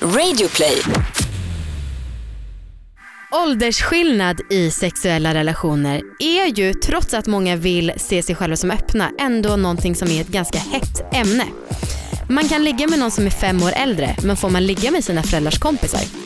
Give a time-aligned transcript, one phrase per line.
[0.00, 0.82] Radioplay.
[3.30, 9.10] Åldersskillnad i sexuella relationer är ju, trots att många vill se sig själva som öppna,
[9.18, 11.44] ändå någonting som är ett ganska hett ämne.
[12.28, 15.04] Man kan ligga med någon som är fem år äldre, men får man ligga med
[15.04, 16.25] sina föräldrars kompisar?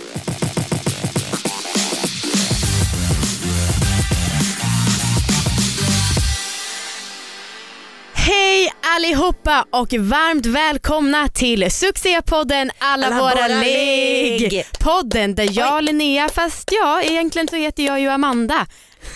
[9.01, 14.41] Allihopa och varmt välkomna till succépodden Alla, Alla våra, våra ligg.
[14.53, 14.65] ligg.
[14.81, 18.67] Podden där jag Linnea, fast ja egentligen så heter jag ju Amanda.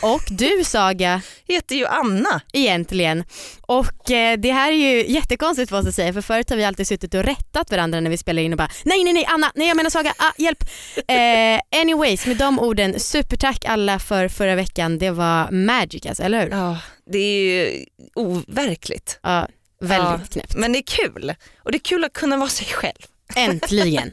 [0.02, 2.41] Och du Saga heter ju Anna.
[2.52, 3.24] egentligen.
[3.62, 6.87] Och eh, det här är ju jättekonstigt oss att säga för förut har vi alltid
[6.87, 9.69] suttit och rättat varandra när vi spelar in och bara nej nej nej Anna, nej
[9.69, 10.65] jag menar Saga, ah, hjälp.
[11.09, 16.43] Eh, anyways med de orden, supertack alla för förra veckan, det var magic alltså, eller
[16.43, 16.51] hur?
[16.51, 16.79] Ja,
[17.12, 19.19] det är ju overkligt.
[19.23, 19.48] Ja,
[19.87, 20.55] väldigt Ja, knäppt.
[20.55, 21.34] Men det är kul.
[21.59, 23.02] Och det är kul att kunna vara sig själv.
[23.37, 24.12] Äntligen.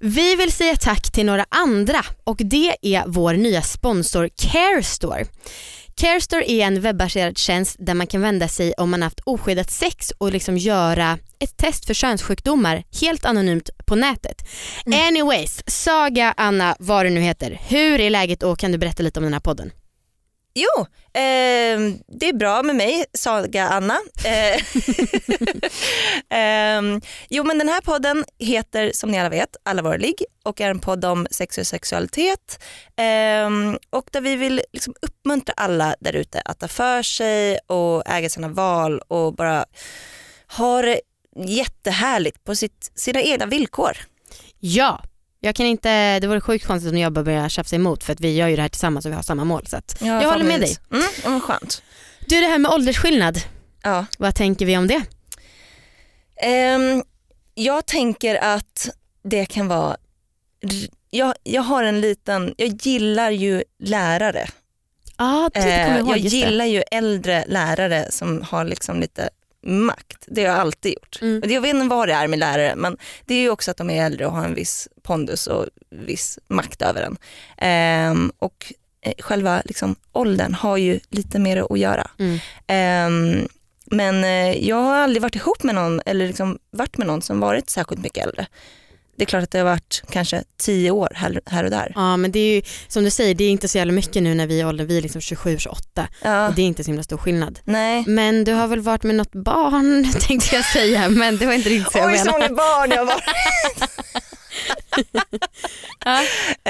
[0.00, 5.26] Vi vill säga tack till några andra och det är vår nya sponsor Carestore.
[5.94, 10.12] Carestore är en webbaserad tjänst där man kan vända sig om man haft oskyddat sex
[10.18, 14.48] och liksom göra ett test för könssjukdomar helt anonymt på nätet.
[14.86, 17.60] Anyways, Saga, Anna, vad det nu heter.
[17.68, 19.70] Hur är läget och kan du berätta lite om den här podden?
[20.54, 20.80] Jo,
[21.12, 23.98] eh, det är bra med mig, Saga Anna.
[24.24, 24.62] Eh,
[26.38, 26.82] eh,
[27.28, 31.04] jo men den här podden heter som ni alla vet Allvarlig och är en podd
[31.04, 32.62] om sex och sexualitet.
[32.96, 38.02] Ehm, och där vi vill liksom uppmuntra alla där ute att ta för sig och
[38.06, 39.64] äga sina val och bara
[40.56, 41.00] ha det
[41.36, 43.96] jättehärligt på sitt, sina egna villkor.
[44.58, 45.02] Ja,
[45.40, 48.20] jag kan inte, det vore sjukt konstigt om jag bara börjar tjafsa emot för att
[48.20, 49.66] vi gör ju det här tillsammans och vi har samma mål.
[49.66, 50.76] Så att jag håller med dig.
[50.92, 51.82] Mm, ja, men skönt.
[52.26, 53.38] Du det här med åldersskillnad,
[53.82, 54.04] Ja.
[54.18, 55.02] vad tänker vi om det?
[56.42, 57.02] Ehm,
[57.54, 58.88] jag tänker att
[59.22, 59.96] det kan vara,
[61.10, 64.48] jag, jag har en liten, jag gillar ju lärare.
[65.18, 66.08] Ja, ah, det kommer Eh, jag ihåg.
[66.10, 69.30] jag gillar ju äldre lärare som har liksom lite
[69.62, 70.24] makt.
[70.26, 71.18] Det har jag alltid gjort.
[71.22, 71.42] Mm.
[71.42, 73.76] Och Jag vet inte vad det är med lärare men det är ju också att
[73.76, 77.16] de är äldre och har en viss pondus och viss makt över en.
[77.58, 78.72] Ehm, och
[79.02, 82.10] eh, själva liksom, åldern har ju lite mer att göra.
[82.18, 82.38] Mm.
[82.66, 83.48] Ehm,
[83.84, 87.40] men eh, jag har aldrig varit ihop med någon eller liksom varit med någon som
[87.40, 88.46] varit särskilt mycket äldre.
[89.20, 91.92] Det är klart att det har varit kanske tio år här, här och där.
[91.94, 94.34] Ja men det är ju som du säger, det är inte så jävla mycket nu
[94.34, 97.02] när vi är åldern, vi är liksom 27-28 Ja, och det är inte så himla
[97.02, 97.58] stor skillnad.
[97.64, 98.04] nej.
[98.06, 101.68] Men du har väl varit med något barn tänkte jag säga men det var inte
[101.68, 102.48] riktigt så jag Oj så menade.
[102.48, 103.24] många barn jag har varit.
[106.04, 106.20] Ja.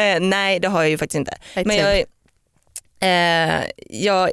[0.03, 1.35] Eh, nej det har jag ju faktiskt inte.
[1.65, 1.97] Men jag,
[3.01, 4.29] eh, jag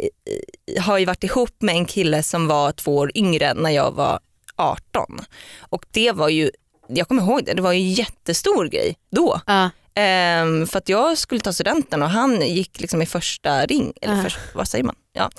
[0.76, 3.92] eh, har ju varit ihop med en kille som var två år yngre när jag
[3.92, 4.20] var
[4.56, 5.20] 18.
[5.60, 6.52] Och det var ju,
[6.90, 9.42] jag kommer ihåg det, det var ju en jättestor grej då.
[9.46, 13.94] Ja, Ehm, för att jag skulle ta studenten och han gick liksom i första ring,
[14.02, 14.24] eller Ah.
[14.24, 14.96] först, vad säger man?
[15.14, 15.30] Ja.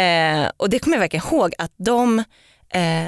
[0.00, 2.24] Eh, och det kommer jag verkligen ihåg att de
[2.70, 3.06] Eh,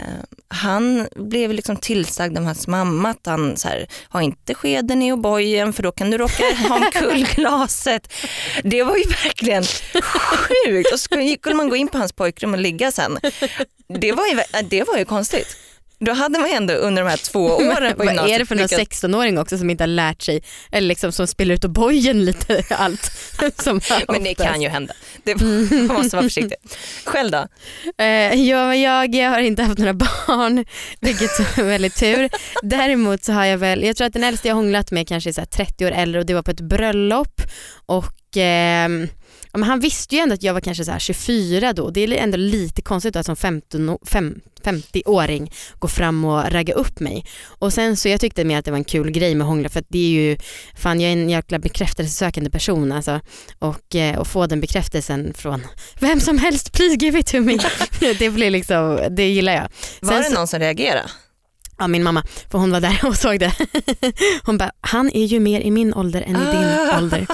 [0.48, 5.12] han blev liksom tillsagd av hans mamma att han så här, ha inte skeden i
[5.12, 8.12] O'boyen för då kan du råka ha omkull glaset.
[8.62, 9.64] Det var ju verkligen
[10.02, 10.92] sjukt.
[10.92, 13.18] Och så skulle man gå in på hans pojkrum och ligga sen.
[14.00, 14.40] Det var ju,
[14.70, 15.56] det var ju konstigt.
[16.00, 18.54] Då hade man ändå under de här två åren på vad är det gymnasiet för
[18.54, 20.42] någon lyckats- 16-åring också som inte har lärt sig,
[20.72, 23.12] eller liksom som spelar ut bojen lite allt.
[23.62, 24.94] som Men det kan ju hända.
[25.24, 26.56] Det, man måste vara försiktig.
[27.04, 27.46] Själv då?
[27.98, 30.64] Eh, jag, jag, jag har inte haft några barn,
[31.00, 32.30] vilket är väldigt tur.
[32.62, 35.32] Däremot så har jag väl, jag tror att den äldsta jag hånglat med kanske är
[35.32, 37.42] så här 30 år äldre och det var på ett bröllop
[37.86, 38.88] och ja,
[39.58, 41.90] men han visste ju ändå att jag var kanske så här 24 då.
[41.90, 46.74] Det är ändå lite konstigt att som 15, o- fem- 50-åring gå fram och ragga
[46.74, 47.24] upp mig.
[47.44, 49.84] Och sen så jag tyckte mer att det var en kul grej med hångla för
[49.88, 50.36] det är ju,
[50.76, 53.20] fan jag är en jäkla bekräftelsesökande person alltså.
[53.58, 55.66] Och, eh, och få den bekräftelsen från
[56.00, 57.58] vem som helst, please give it to me.
[58.18, 59.68] det blir liksom, det gillar jag.
[60.00, 61.08] Var Sen det så- någon som reagerade?
[61.78, 63.52] Ja min mamma, för hon var där och såg det.
[64.44, 66.98] Hon bara, han är ju mer i min ålder än i din Ah.
[66.98, 67.26] ålder.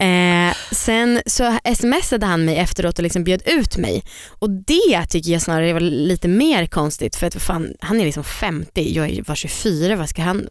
[0.00, 4.04] Eh, sen så smsade han mig efteråt och liksom bjöd ut mig.
[4.38, 8.24] Och det tycker jag snarare var lite mer konstigt för att fan, han är liksom
[8.24, 10.48] 50, jag är- var 24, vad ska han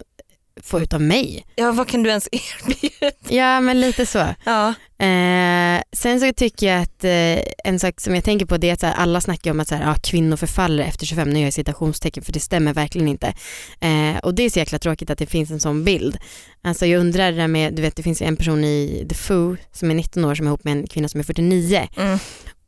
[0.64, 1.46] få ut av mig?
[1.56, 3.16] Ja, vad kan du ens erbjuda?
[3.30, 4.26] Ja men lite så.
[4.46, 4.74] Ja.
[5.06, 8.74] Eh, sen så tycker jag att eh, en sak som jag tänker på det är
[8.74, 11.46] att här, alla snackar om att så här, ja, kvinnor förfaller efter 25, nu gör
[11.46, 13.34] jag citationstecken för det stämmer verkligen inte.
[13.80, 16.18] Eh, och det är så jäkla tråkigt att det finns en sån bild.
[16.64, 19.58] Alltså jag undrar det där med, du vet det finns en person i The Foo
[19.72, 22.20] som är 19 år som är ihop med en kvinna som är 49 Mm.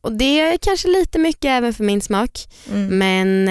[0.01, 2.31] Och det är kanske lite mycket även för min smak.
[2.71, 2.97] Mm.
[2.97, 3.47] Men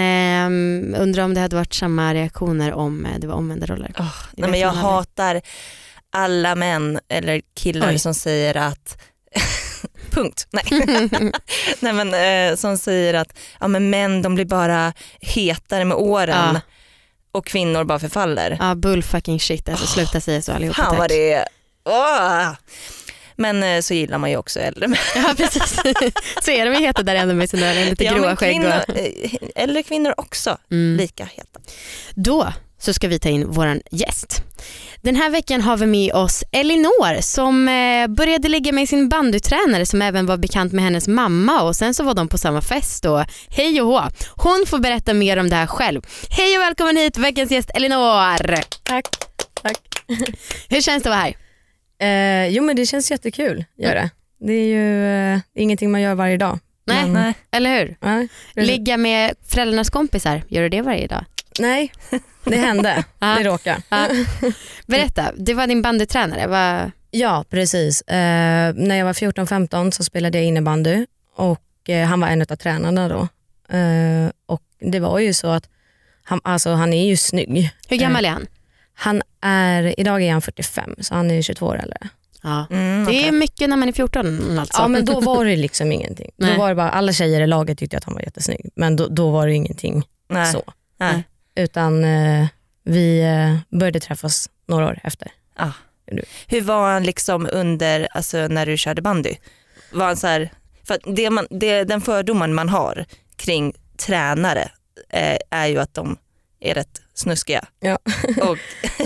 [0.95, 3.93] eh, undrar om det hade varit samma reaktioner om eh, det var omvända roller.
[3.97, 4.05] Det
[4.37, 4.85] nej, men jag aldrig.
[4.85, 5.41] hatar
[6.13, 7.99] alla män eller killar Oj.
[7.99, 9.03] som säger att
[10.11, 10.47] Punkt.
[10.51, 10.65] Nej.
[11.81, 12.15] nej men
[12.51, 16.61] eh, som säger att ja, men män de blir bara hetare med åren Ja.
[17.33, 18.57] och kvinnor bara förfaller.
[18.61, 20.99] ja, bull fucking shit, alltså sluta säga så allihopa Fan tack.
[20.99, 21.45] vad det är.
[21.85, 22.53] Åh!
[23.39, 24.99] Men eh, så gillar man ju också äldre män.
[25.15, 25.75] Ja precis,
[26.45, 28.51] så är de ju heta där ändå med sina lite Ja, gråa skägg.
[28.57, 30.97] kvinnor, eh, äldre kvinnor också Mm.
[30.97, 31.61] lika heta.
[32.15, 34.43] Då så ska vi ta in våran gäst.
[35.03, 39.87] Den här veckan har vi med oss Elinor som eh, började ligga med sin bandytränare
[39.87, 43.05] som även var bekant med hennes mamma och sen så var de på samma fest
[43.05, 44.03] och hej och hå.
[44.37, 46.03] Hon får berätta mer om det här själv.
[46.31, 48.57] Hej och välkommen hit veckans gäst Elinor.
[48.83, 49.07] Tack.
[49.63, 49.79] Tack.
[50.69, 51.37] Hur känns det att vara här?
[51.99, 54.11] Eh, jo men det känns jättekul, gör det.
[54.41, 56.59] Det är ju eh, ingenting man gör varje dag.
[56.87, 57.35] Nej, Men- Nej.
[57.51, 57.97] eller hur?
[58.01, 61.25] Nej, Ligga med föräldrarnas kompisar, gör du det varje dag?
[61.61, 61.93] nej
[62.45, 63.05] det hände.
[63.19, 63.83] Det råkar.
[63.89, 64.09] Ja.
[64.87, 66.47] Berätta, det var din bandytränare.
[66.47, 66.91] Vad...
[67.11, 68.03] Ja precis.
[68.03, 71.07] Eh, när jag var 14-15 så spelade jag innebandy
[71.37, 73.29] och eh, han var en av tränarna då.
[73.77, 75.69] Eh, och det var ju så att
[76.25, 77.71] han, alltså, han är ju snygg.
[77.89, 78.47] Hur gammal är han?
[78.95, 82.09] Han är, idag är han 45 så han är 22 år äldre.
[82.43, 82.67] Ja.
[82.71, 83.33] Mm, Det är okej.
[83.33, 84.83] mycket när man är 14 alltså.
[84.83, 86.31] Ja men då var det liksom ingenting.
[86.37, 89.09] Då var det bara, alla tjejer i laget tyckte att han var jättesnygg men då,
[89.09, 90.53] då var det ingenting Nej.
[90.53, 90.63] så.
[91.01, 91.23] Nej.
[91.55, 92.47] Utan eh,
[92.85, 95.29] vi eh, började träffas några år efter.
[95.57, 95.71] Ah.
[96.47, 99.35] Hur var han liksom under, alltså när du körde bandy?
[99.93, 100.51] Var han så här,
[100.85, 103.05] för det man, det, den fördomen man har
[103.37, 104.71] kring tränare
[105.11, 106.17] eh, är ju att de
[106.61, 107.65] är rätt snuskiga.
[107.81, 107.99] Ja.
[108.43, 108.59] och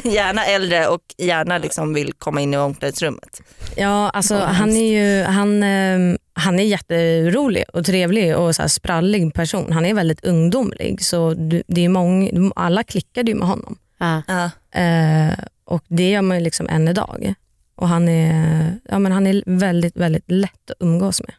[0.05, 3.41] gärna äldre och gärna liksom vill komma in i omklädningsrummet.
[3.77, 8.69] Ja, alltså han är ju han, eh, han är jätterolig och trevlig och så här
[8.69, 9.73] sprallig person.
[9.73, 11.35] Han är väldigt ungdomlig så
[11.67, 13.79] det är många, alla klickade ju med honom.
[13.99, 14.23] Ja.
[14.29, 14.51] Ja.
[14.81, 17.35] Eh, och det gör man ju liksom än idag.
[17.75, 21.35] Och han är, ja, men han är väldigt, väldigt lätt att umgås med.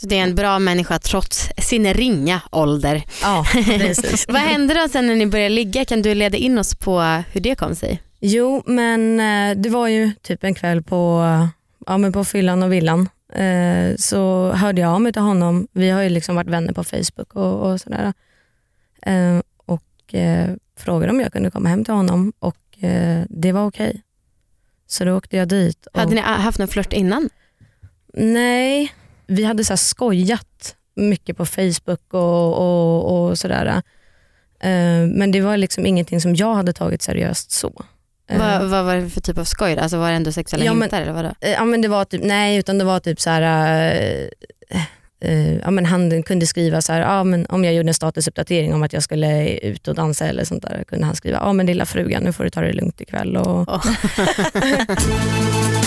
[0.00, 3.02] Så det är en bra människa trots sin ringa ålder.
[3.22, 4.26] Ja, precis.
[4.28, 5.84] Vad hände då sen när ni började ligga?
[5.84, 7.00] Kan du leda in oss på
[7.32, 8.02] hur det kom sig?
[8.20, 11.22] Jo, men eh, det var ju typ en kväll på,
[11.86, 13.08] ja, men på fyllan och villan.
[13.32, 15.68] Eh, så hörde jag av mig till honom.
[15.72, 18.12] Vi har ju liksom varit vänner på Facebook och, och sådär.
[19.02, 23.66] Eh, och eh, frågade om jag kunde komma hem till honom och eh, det var
[23.66, 24.02] okej.
[24.86, 25.86] Så då åkte jag dit.
[25.86, 27.28] Och, Hade ni haft någon flört innan?
[28.14, 28.92] Nej,
[29.30, 33.66] vi hade så skojat mycket på Facebook och, och, och sådär.
[34.62, 37.84] Eh, men det var liksom ingenting som jag hade tagit seriöst så.
[38.30, 39.78] Eh, Vad, vad var det för typ av skoj?
[39.78, 41.32] Alltså var det ändå sexuella Ja, men- hintar eller vadå?
[41.40, 43.42] Eh, Ja, men det var typ, nej, utan det var typ så här,
[44.70, 44.80] eh,
[45.30, 48.74] eh, ja, men han kunde skriva så här, ja, men om jag gjorde en statusuppdatering
[48.74, 51.66] om att jag skulle ut och dansa eller sånt där, kunde han skriva, ja men
[51.66, 53.36] lilla frugan nu får du ta det lugnt ikväll.
[53.36, 53.84] Och, Åh.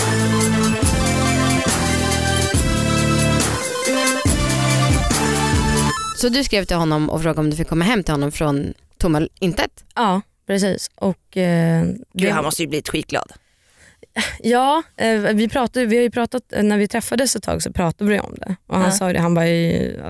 [6.24, 8.74] Så du skrev till honom och frågade om du fick komma hem till honom från
[8.98, 9.84] tomma intet?
[9.94, 10.90] ja, precis.
[10.94, 13.32] Och, eh, Gud, det- han måste ju bli skitglad.
[14.40, 17.72] Ja, eh, vi, pratade, vi har ju pratat, eh, när vi träffades ett tag så
[17.72, 18.56] pratade vi om det.
[18.66, 18.90] Och han Ja.
[18.92, 20.00] sa det, han var ju,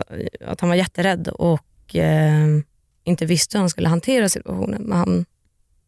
[0.46, 2.46] att han var jätterädd och eh,
[3.04, 4.82] inte visste hur han skulle hantera situationen.
[4.82, 5.24] Men han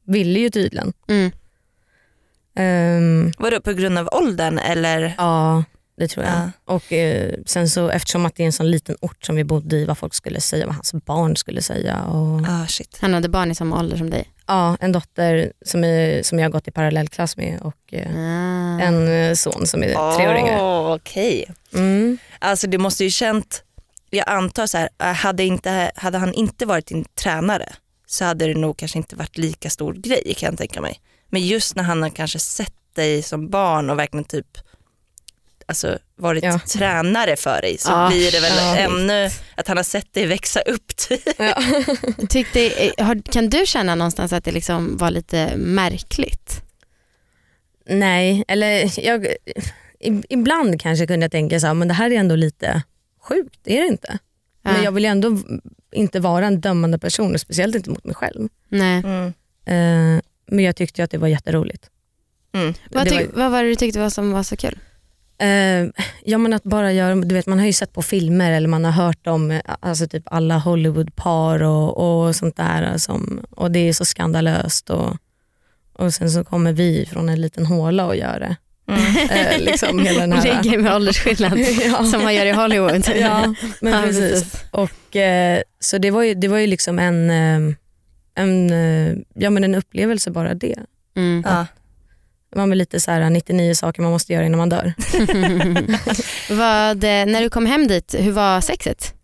[0.06, 0.92] ville ju tydligen.
[1.08, 1.30] Mm.
[2.56, 5.14] Ehm, Vadå på grund av åldern eller?
[5.18, 5.64] ja,
[5.96, 6.34] det tror jag.
[6.34, 6.50] Ja.
[6.74, 9.76] Och eh, sen så eftersom att det är en sån liten ort som vi bodde
[9.76, 12.02] i, vad folk skulle säga, vad hans barn skulle säga.
[12.04, 12.98] Och, Ah, shit.
[13.00, 14.30] Han hade barn i samma ålder som dig?
[14.48, 18.80] ja, en dotter som, är, som jag har gått i parallellklass med och eh, Ah.
[18.80, 20.60] en eh, son som är tre år yngre.
[20.62, 21.50] Åh, Okej.
[21.74, 22.18] Mm.
[22.38, 23.62] Alltså det måste ju känt,
[24.10, 27.72] jag antar så här, äh, hade, inte, hade han inte varit din tränare
[28.06, 31.00] så hade det nog kanske inte varit lika stor grej kan jag tänka mig.
[31.30, 34.46] Men just när han har kanske sett dig som barn och verkligen typ
[35.66, 36.58] alltså, varit Ja.
[36.58, 38.76] tränare för dig så Ah, blir det väl ja.
[38.76, 40.96] ännu att han har sett dig växa upp.
[40.96, 41.22] typ.
[41.38, 41.62] Ja.
[42.28, 46.62] Tyckte, eh, har, kan du känna någonstans att det liksom var lite märkligt?
[47.88, 49.26] Nej, eller jag,
[50.28, 52.82] ibland kanske kunde jag tänka så här, men det här är ändå lite
[53.22, 54.18] sjukt, är det inte?
[54.62, 54.72] Ja.
[54.72, 55.38] Men jag vill ju ändå
[55.92, 58.48] inte vara en dömande person, och speciellt inte mot mig själv.
[58.68, 59.02] Nej.
[59.04, 59.26] Mm.
[59.66, 61.90] Eh, men jag tyckte att det var jätteroligt.
[62.54, 62.74] Mm.
[62.90, 64.78] Vad, det tyck, vad var det du tyckte var som var så kul?
[65.38, 65.88] Eh,
[66.24, 68.84] ja men att bara göra, du vet man har ju sett på filmer eller man
[68.84, 73.92] har hört om alltså typ alla Hollywoodpar och, och sånt där som, och det är
[73.92, 75.16] så skandalöst och,
[75.92, 78.56] och sen så kommer vi från en liten håla och gör det.
[78.88, 79.16] Mm.
[79.30, 80.62] Eh, liksom hela den här...
[80.62, 82.04] Ligger med åldersskillnad ja.
[82.04, 83.08] som man gör i Hollywood.
[83.20, 84.64] ja, men Ja, precis.
[84.70, 87.74] Och, eh, så det var ju, det var ju liksom en, eh,
[88.34, 90.78] en, eh, ja, men en upplevelse bara det.
[91.16, 91.42] Mm.
[91.46, 91.66] Ja.
[92.50, 94.94] Var väl lite så här 99 saker man måste göra innan man dör.
[96.50, 99.14] Vad, eh, när du kom hem dit, hur var sexet?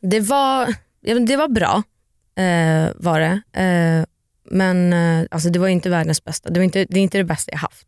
[0.00, 0.74] Det var,
[1.26, 1.82] det var bra,
[2.44, 3.60] eh, var det.
[3.62, 4.04] Eh,
[4.50, 6.50] men eh, alltså det var inte världens bästa.
[6.50, 7.86] Det, var inte, det är inte det bästa jag haft.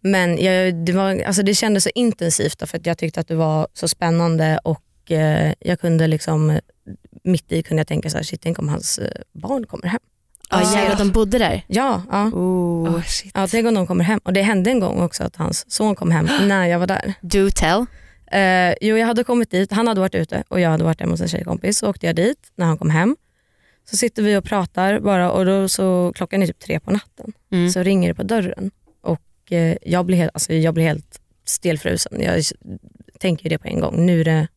[0.00, 3.34] Men jag, det, var, alltså det kändes så intensivt för att jag tyckte att det
[3.34, 6.60] var så spännande och eh, jag kunde liksom
[7.24, 10.00] mitt i kunde jag tänka så här, shit tänk om hans eh, barn kommer hem.
[10.50, 11.64] Ja Ah, jävlar, de bodde där.
[11.66, 12.24] Ja, ja.
[12.26, 12.96] Oh.
[12.96, 13.02] Oh,
[13.34, 14.20] ja tänk om de kommer hem.
[14.24, 17.14] Och det hände en gång också att hans son kom hem när jag var där.
[17.20, 17.86] Do tell.
[18.32, 21.12] Eh, jo, jag hade kommit dit, han hade varit ute och jag hade varit hemma
[21.12, 21.78] hos en tjejkompis.
[21.78, 23.16] Så åkte jag dit när han kom hem.
[23.90, 27.32] Så sitter vi och pratar bara och då så klockan är typ tre på natten.
[27.52, 27.70] Mm.
[27.70, 28.70] Så ringer det på dörren
[29.02, 32.20] och eh, jag, blir helt, alltså, jag blir helt stelfrusen.
[32.20, 32.44] Jag
[33.20, 34.06] tänker ju det på en gång.
[34.06, 34.48] Nu är det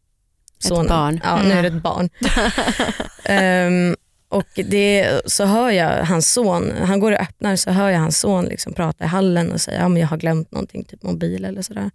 [0.59, 0.87] sonen.
[0.87, 1.21] barn.
[1.23, 2.09] Ja, nu är det ett barn.
[3.25, 3.95] Ehm,
[4.29, 8.19] och det, så hör jag hans son, han går och öppnar så hör jag hans
[8.19, 11.45] son liksom prata i hallen och säga att ja, jag har glömt någonting, typ mobil
[11.45, 11.91] eller sådär.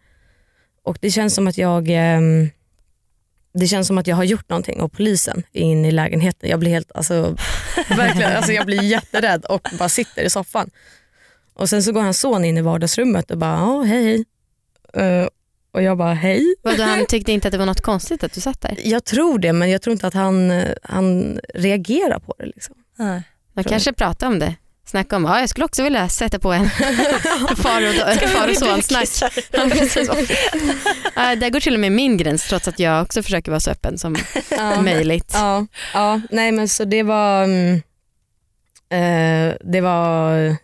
[0.83, 2.51] Och det känns som att jag ehm,
[3.55, 6.51] det känns som att jag har gjort någonting och polisen är inne i lägenheten.
[6.51, 7.37] Jag blir helt, alltså,
[7.89, 10.71] verkligen, alltså jag blir jätterädd och bara sitter i soffan.
[11.55, 14.25] Och sen så går hans son in i vardagsrummet och bara, ja hej hej.
[15.05, 15.29] Eh,
[15.73, 16.55] och jag bara, hej.
[16.63, 18.79] Vadå, han tyckte inte att det var något konstigt att du satt där?
[18.85, 22.47] Jag tror det men jag tror inte att han, han reagerar på det.
[22.47, 22.75] Liksom.
[22.99, 23.23] Nej.
[23.55, 24.55] De kanske pratade om det.
[24.87, 26.71] Snacka om, ja jag skulle också vilja sätta på en
[27.57, 29.33] far och, far och son-snack.
[29.51, 30.11] Ja, precis.
[31.15, 33.71] Ja, där går till och med min gräns trots att jag också försöker vara så
[33.71, 34.17] öppen som
[34.83, 35.31] möjligt.
[35.35, 37.75] Ja, ja, nej men så det var, mm,
[38.91, 40.57] eh, det var,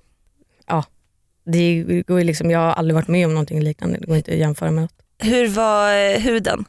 [1.52, 4.36] det går liksom, jag har aldrig varit med om någonting liknande, det går inte att
[4.38, 4.92] jämföra med något.
[5.22, 6.64] Hur var eh, huden?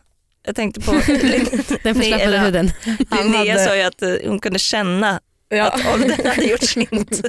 [0.45, 0.91] Jag tänkte på,
[1.83, 2.71] Den förslappade huden.
[3.09, 5.19] Han Linnea hade- sa ju att eh, hon kunde känna
[5.49, 5.67] Ja.
[5.69, 6.89] att åldern hade gjort sitt.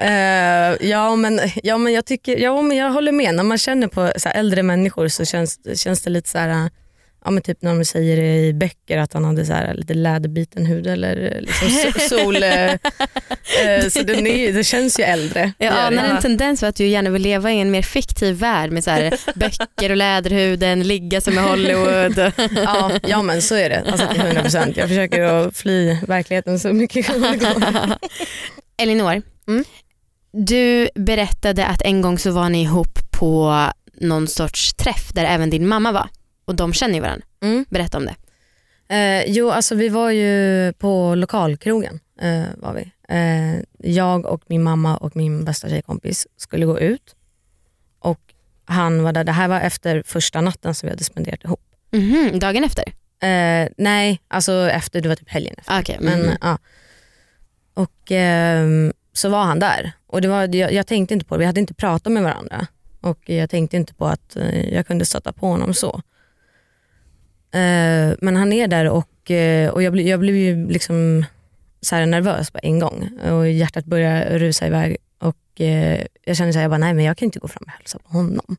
[0.00, 3.88] Eh, ja, men, ja men jag tycker, ja men jag håller med, när man känner
[3.88, 6.70] på så här, äldre människor så känns, känns det lite så här,
[7.26, 9.94] ja men typ när de säger det i böcker att han hade så här, lite
[9.94, 15.04] läderbiten hud eller eh, liksom so- sol, eh, eh, så den är, det känns ju
[15.04, 15.52] äldre.
[15.58, 15.78] Jag det.
[15.80, 18.84] anar en tendens för att du gärna vill leva i en mer fiktiv värld med
[18.84, 22.32] så här böcker och läderhuden, ligga som i Hollywood.
[22.64, 24.72] Ja, ja men så är det, alltså till 100%.
[24.76, 27.96] Jag försöker att fly verkligheten så mycket det går.
[28.82, 29.64] Elinor, Mm.
[30.32, 33.64] du berättade att en gång så var ni ihop på
[34.00, 36.08] någon sorts träff där även din mamma var
[36.46, 37.26] och de känner ju varandra.
[37.40, 37.64] Mm.
[37.68, 38.14] Berätta om det.
[38.88, 42.00] Eh, jo, alltså vi var ju på lokalkrogen.
[42.20, 42.92] Eh, var vi.
[43.08, 43.62] Eh,
[43.92, 47.14] jag och min mamma och min bästa tjejkompis skulle gå ut.
[47.98, 48.20] Och
[48.64, 49.24] han var där.
[49.24, 51.60] Det här var efter första natten som vi hade spenderat ihop.
[51.90, 52.84] Mhm, dagen efter?
[53.22, 55.72] Eh, nej, alltså efter, det var typ helgen efter.
[55.72, 55.98] Ah, Okej.
[56.00, 56.36] Men, mhm.
[56.40, 56.58] ja.
[57.74, 59.92] Och ehm, så var han där.
[60.06, 62.66] Och det var, jag, jag tänkte inte på det, vi hade inte pratat med varandra.
[63.00, 66.02] Och jag tänkte inte på att eh, jag kunde stöta på honom så.
[67.52, 71.24] Eh, men han är där och, eh, och jag, bli, jag blev ju liksom
[71.80, 73.08] så här nervös på en gång.
[73.30, 74.96] Och hjärtat började rusa iväg.
[75.18, 77.62] Och eh, jag kände så här, jag bara, nej men jag kan inte gå fram
[77.66, 78.56] och hälsa på honom.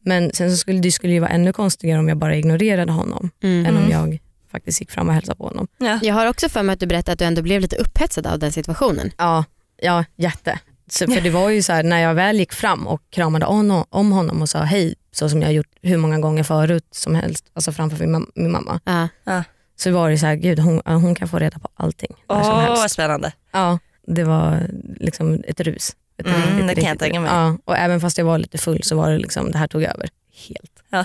[0.00, 3.30] Men sen så skulle det skulle ju vara ännu konstigare om jag bara ignorerade honom
[3.42, 3.66] Mhm.
[3.66, 4.18] än om jag
[4.52, 5.66] faktiskt gick fram och hälsade på honom.
[5.78, 5.98] Ja.
[6.02, 8.38] Jag har också för mig att du berättade att du ändå blev lite upphetsad av
[8.38, 9.10] den situationen.
[9.18, 9.44] Ja,
[9.82, 10.58] ja jätte.
[10.90, 13.84] Så, för det var ju så här, när jag väl gick fram och kramade om,
[13.90, 17.14] om honom och sa hej, så som jag har gjort hur många gånger förut som
[17.14, 18.80] helst, alltså framför min, mam- min mamma.
[19.24, 19.42] Ja.
[19.76, 22.14] Så var det så här, gud hon, hon kan få reda på allting.
[22.28, 22.82] Åh helst.
[22.82, 23.32] vad spännande.
[23.52, 24.66] Ja, det var
[25.00, 25.96] liksom ett rus.
[26.18, 27.30] Ett Mm, riktigt, det kan jag tänka mig.
[27.32, 29.82] Ja, och även fast jag var lite full så var det liksom, det här tog
[29.82, 30.08] över
[30.48, 30.72] helt.
[30.90, 31.04] Ja.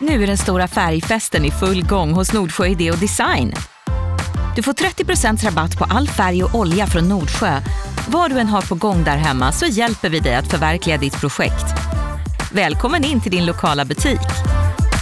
[0.00, 3.52] Nu är den stora färgfesten i full gång hos Nordsjö Idé och Design.
[4.56, 7.60] Du får 30% rabatt på all färg och olja från Nordsjö.
[8.08, 11.20] Vad du än har på gång där hemma så hjälper vi dig att förverkliga ditt
[11.20, 11.64] projekt.
[12.52, 14.20] Välkommen in till din lokala butik.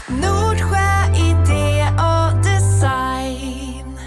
[0.09, 3.99] Nordsjö idé och design.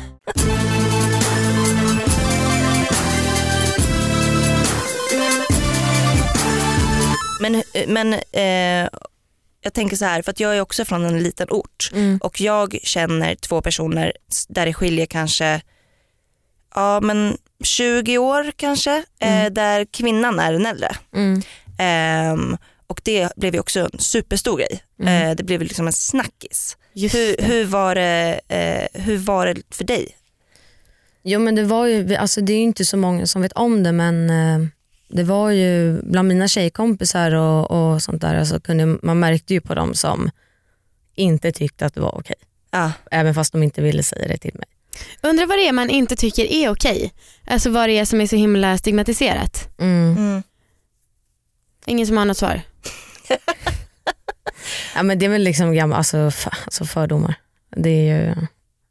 [7.41, 8.89] Men, eh, men eh,
[9.62, 12.79] jag tänker så här, för att jag är också från en liten ort och jag
[12.83, 14.13] känner två personer
[14.50, 15.62] där det skiljer kanske
[16.75, 20.95] ja, men 20 år kanske, eh, där kvinnan är den äldre.
[21.15, 21.41] Mm.
[21.77, 22.57] Ehm,
[22.91, 24.83] och det blev ju också en superstor grej.
[25.03, 26.77] Eh, det blev liksom en snackis.
[26.93, 27.43] Just Hur, det.
[27.43, 30.07] hur, var det, eh, hur var det för dig?
[31.24, 33.83] Jo men det var ju, alltså det är ju inte så många som vet om
[33.83, 34.67] det men eh,
[35.07, 39.62] det var ju bland mina tjejkompisar och, och sånt där, så kunde, man märkte ju
[39.62, 40.29] på dem som
[41.15, 42.36] inte tyckte att det var okej.
[42.71, 42.91] Ja.
[43.12, 44.67] Även fast de inte ville säga det till mig.
[45.21, 47.13] Undrar vad det är man inte tycker är okej.
[47.48, 49.69] Alltså vad det är som är så himla stigmatiserat.
[49.79, 50.17] Mm.
[50.17, 50.43] Mm.
[51.85, 52.61] Ingen som har något svar.
[54.95, 56.17] Ja, men det är väl liksom gamla, alltså,
[56.65, 57.35] alltså fördomar.
[57.75, 58.35] Det är ju,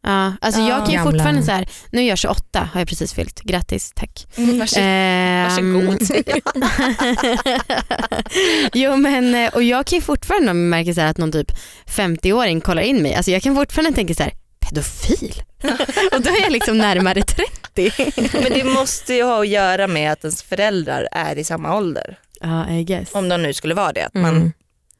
[0.03, 0.69] Ja, alltså Ja.
[0.69, 1.11] jag kan ju Gamla.
[1.13, 4.27] fortfarande så här, nu är jag 28 har jag precis fyllt, grattis, tack.
[4.37, 4.85] Varsågod.
[4.85, 6.31] Ehm, Varsågod.
[8.73, 11.53] jo men och jag kan ju fortfarande märker så här att någon typ
[11.87, 15.43] 50-åring kollar in mig, alltså jag kan fortfarande tänka så här, pedofil?
[16.13, 17.93] och då är jag liksom närmare 30.
[18.43, 22.19] Men det måste ju ha att göra med att ens föräldrar är i samma ålder.
[22.41, 23.15] Ja, I guess.
[23.15, 24.07] Om de nu skulle vara det.
[24.07, 24.53] Att man, mm.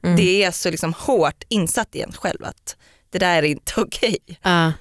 [0.03, 0.17] Mm.
[0.17, 2.77] Det är så liksom hårt insatt i en själv att
[3.11, 4.19] det där är inte okej.
[4.43, 4.73] Ja.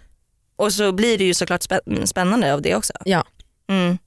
[0.55, 2.93] Och så blir det ju såklart spä- spännande av det också.
[3.05, 3.23] Ja.
[3.69, 3.97] Mm.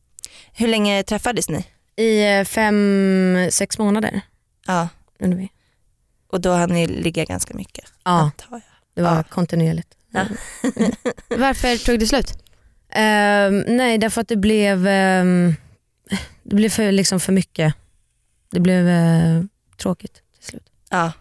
[0.53, 1.67] Hur länge träffades ni?
[1.97, 4.21] I eh, fem, sex månader.
[4.67, 4.89] Ja.
[5.19, 5.49] Vi.
[6.33, 7.85] Och då hann ni ligga ganska mycket.
[8.05, 8.61] Ja, jag.
[8.95, 9.89] det var kontinuerligt.
[10.11, 10.27] Ja.
[11.37, 12.33] Varför tog det slut?
[12.91, 15.55] Ehm, nej, därför att det blev, ehm,
[16.43, 17.75] det blev för, liksom för mycket.
[18.53, 19.43] Det blev eh,
[19.77, 20.71] tråkigt till slut.
[20.91, 21.13] Ja.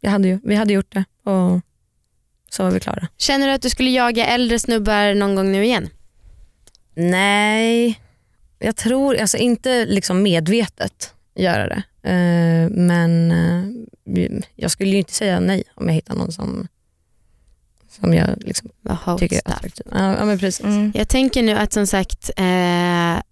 [0.00, 1.60] Jag hade ju, vi hade gjort det och
[2.50, 3.08] så var vi klara.
[3.16, 5.88] Känner du att du skulle jaga äldre snubbar någon gång nu igen?
[6.94, 8.00] Nej,
[8.58, 11.82] jag tror, alltså inte liksom medvetet göra det.
[12.10, 16.68] Eh, men eh, jag skulle ju inte säga nej om jag hittar någon som,
[18.00, 18.68] som jag liksom
[19.04, 19.86] hot tycker är attraktiv.
[19.92, 20.64] Ja, men precis.
[20.64, 20.92] Mm.
[20.94, 22.44] Jag tänker nu att som sagt, eh,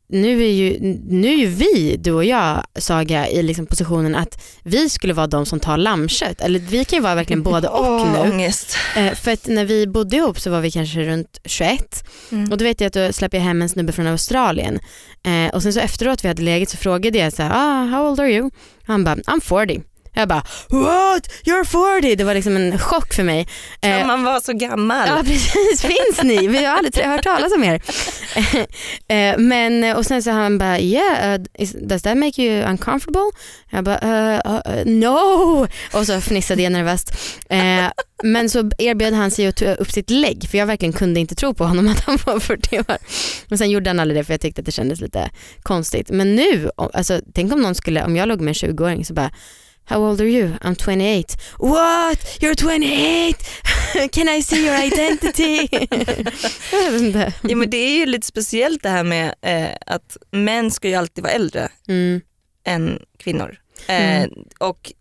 [0.09, 4.43] nu är ju, nu är ju vi, du och jag Saga, i liksom positionen att
[4.63, 6.41] vi skulle vara de som tar lammkött.
[6.41, 8.31] Eller vi kan ju vara verkligen både och Åh, nu.
[8.31, 8.77] ångest.
[8.97, 12.53] Eh, för att när vi bodde ihop så var vi kanske runt 21 Mm.
[12.53, 14.79] och då vet jag att då släppte jag hem en snubbe från Australien.
[15.27, 18.11] Eh, och sen så efteråt vi hade läget så frågade jag så här, ah, how
[18.11, 18.51] old are you?
[18.83, 19.83] Han bara, I'm 40.
[20.17, 21.29] Jag bara, what?
[21.45, 22.17] You're 40?
[22.17, 23.49] Det var liksom en chock för mig.
[23.81, 25.09] Eh, Kan man vara så gammal?
[25.09, 26.47] Ja precis, finns ni?
[26.49, 27.83] Vi har aldrig hört talas om er.
[29.09, 31.47] Eh, Men, och sen så han bara, yeah, uh,
[31.83, 33.31] does that make you uncomfortable?
[33.71, 35.67] Jag bara, uh, uh, no!
[35.93, 37.13] Och så fnissade jag nervöst.
[37.51, 37.87] Eh,
[38.23, 41.35] Men så erbjöd han sig att ta upp sitt lägg för jag verkligen kunde inte
[41.35, 42.97] tro på honom att han var 40 år.
[43.49, 45.31] Men sen gjorde han aldrig det för jag tyckte att det kändes lite
[45.63, 46.11] konstigt.
[46.11, 49.31] Men nu, alltså, tänk om någon skulle, om jag låg med en 20-åring så bara
[49.89, 50.51] How old are you?
[50.63, 51.37] I'm 28.
[51.59, 52.19] What?
[52.41, 53.37] You're 28?
[54.13, 55.69] Can I see your identity?
[56.73, 57.33] jag vet inte.
[57.43, 60.95] Ja, men det är ju lite speciellt det här med eh, att män ska ju
[60.95, 62.21] alltid vara äldre Mm.
[62.67, 63.57] än kvinnor.
[63.89, 64.31] Eh, Mm.
[64.59, 64.93] Och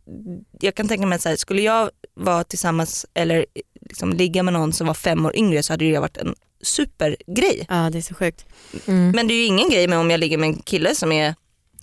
[0.61, 3.45] jag kan tänka mig att skulle jag vara tillsammans eller
[3.89, 7.65] liksom ligga med någon som var fem år yngre så hade det varit en supergrej.
[7.69, 8.45] Ja det är så sjukt.
[8.87, 9.11] Mm.
[9.15, 11.35] Men det är ju ingen grej med om jag ligger med en kille som är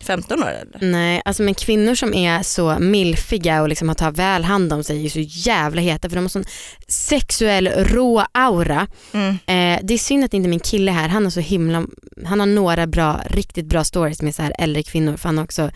[0.02, 0.90] 15 år eller?
[0.90, 4.84] Nej, alltså men kvinnor som är så milfiga och liksom har tagit väl hand om
[4.84, 6.44] sig är så jävla heta för de har sån
[6.88, 8.86] sexuell rå aura.
[9.12, 9.28] Mm.
[9.30, 11.84] Eh, det är synd att inte min kille här, han har så himla,
[12.24, 15.44] han har några bra, riktigt bra stories med så här äldre kvinnor för han har
[15.44, 15.70] också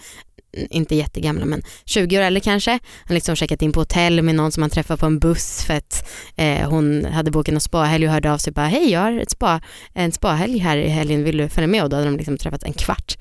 [0.70, 2.78] inte jättegamla men 20 år äldre kanske.
[3.04, 5.74] Han liksom checkat in på hotell med någon som han träffade på en buss för
[5.74, 9.12] att eh, hon hade bokat en spahelg och hörde av sig bara hej jag har
[9.20, 9.60] ett spa,
[9.94, 11.82] en spahelg här i helgen, vill du följa med?
[11.82, 13.16] Och då hade de liksom träffats en kvart.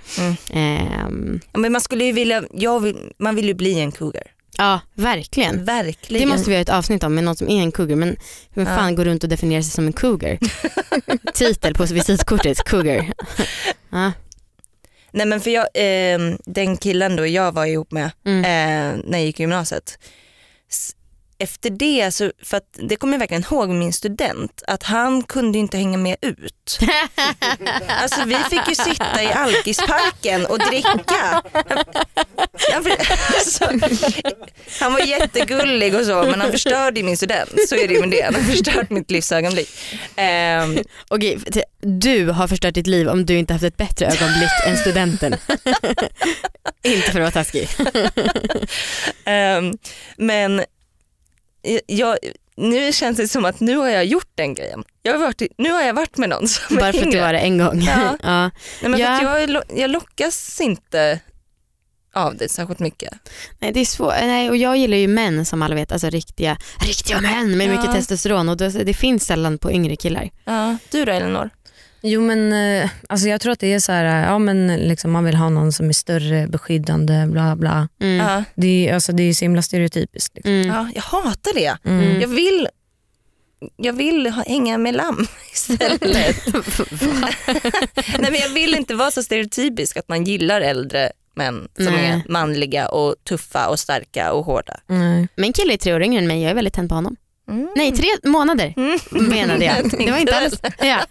[0.54, 1.40] Mm.
[1.54, 2.44] Ja, men man skulle ju vilja,
[2.82, 4.24] vill, man vill ju bli en cougar.
[4.58, 5.66] ja verkligen.
[5.66, 6.30] Verkligen.
[6.30, 8.16] Det måste vi ha ett avsnitt om med någon som är en cougar men
[8.54, 8.76] hur Ja.
[8.76, 10.38] fan går runt och definierar sig som en cougar?
[11.34, 13.14] Titel på visitkortet, cougar.
[13.90, 14.12] ja.
[15.16, 18.40] Nej men för jag, eh, den killen då jag var ihop med Mm.
[18.40, 20.00] eh, när jag gick i gymnasiet.
[20.72, 20.92] S-
[21.46, 25.58] Efter det, så, för att det kommer jag verkligen ihåg min student, att han kunde
[25.58, 26.80] inte hänga med ut.
[27.88, 31.42] Alltså vi fick ju sitta i Alkisparken och dricka.
[32.74, 32.86] Han,
[33.36, 33.66] alltså,
[34.80, 38.10] han var jättegullig och så men han förstörde min student, så är det ju med
[38.10, 38.22] det.
[38.22, 39.70] Han har förstört mitt livsögonblick.
[40.16, 40.78] Ehm,
[41.08, 44.78] Okej, t- du har förstört ditt liv om du inte haft ett bättre ögonblick än
[44.78, 45.36] studenten.
[46.84, 47.70] inte för att vara taskig.
[49.26, 49.74] Ehm,
[50.18, 50.64] men
[51.88, 52.18] jag,
[52.58, 54.84] nu känns det som att nu har jag gjort den grejen.
[55.02, 57.20] Jag har varit, nu har jag varit med någon som Bara är för att du
[57.20, 57.82] var det en gång.
[57.82, 58.18] Ja.
[58.24, 58.42] ja.
[58.82, 59.40] Nej, men Ja.
[59.48, 61.20] jag, jag lockas inte
[62.14, 63.14] av det särskilt mycket.
[63.60, 64.14] Nej, det är svårt.
[64.22, 67.72] Nej, och jag gillar ju män som alla vet, alltså riktiga, riktiga män med Ja.
[67.72, 70.30] mycket testosteron och det, det finns sällan på yngre killar.
[70.46, 70.78] Ja.
[70.92, 71.50] Du då Elinor?
[72.08, 75.12] Jo men eh, alltså jag tror att det är så här, eh, ja men liksom
[75.12, 77.88] man vill ha någon som är större, beskyddande, bla bla.
[78.02, 78.28] Mm.
[78.28, 78.44] Ja.
[78.56, 80.36] Det är, alltså, det är så himla stereotypiskt.
[80.36, 80.54] Liksom.
[80.54, 80.68] Mm.
[80.68, 81.78] Ja, jag hatar det.
[81.86, 82.22] Mm.
[82.22, 82.68] Jag vill,
[83.78, 86.02] jag vill ha, hänga med lamm istället.
[88.20, 92.10] Nej, men jag vill inte vara så stereotypisk att man gillar äldre män som Nej.
[92.10, 94.80] är manliga och tuffa och starka och hårda.
[94.88, 95.28] Nej.
[95.36, 97.16] Min kille är tre år yngre än mig, jag är väldigt tänd på honom.
[97.48, 97.68] Mm.
[97.76, 99.00] Nej, tre månader Mm.
[99.30, 99.92] menade jag.
[100.00, 100.60] Det var inte alls...
[100.80, 101.06] Ja.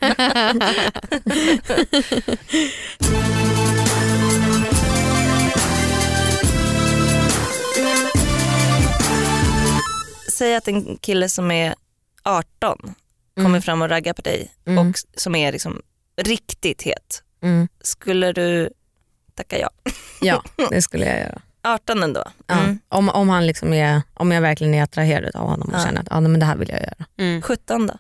[10.33, 11.75] Säg att en kille som är
[12.23, 12.95] 18
[13.37, 13.63] kommer Mm.
[13.63, 14.89] fram och raggar på dig Mm.
[14.89, 15.83] och som är liksom
[16.17, 17.23] riktigt het.
[17.43, 17.69] Mm.
[17.81, 18.71] Skulle du
[19.35, 19.71] tacka ja?
[20.21, 21.41] Ja, det skulle jag göra.
[21.65, 22.25] 18 ändå?
[22.47, 22.55] Ja.
[22.59, 22.79] Mm.
[22.89, 25.85] Om, om, han liksom är, om jag verkligen är attraherad av honom och Ja.
[25.85, 27.05] känner att ja, men det här vill jag göra.
[27.19, 27.43] Mm.
[27.43, 27.95] 17 då?